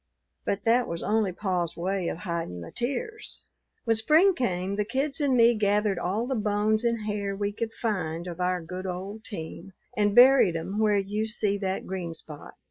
[0.45, 3.43] But that was only pa's way of hidin' the tears.
[3.83, 7.71] "When spring came the kids and me gathered all the bones and hair we could
[7.73, 12.55] find of our good old team, and buried 'em where you see that green spot.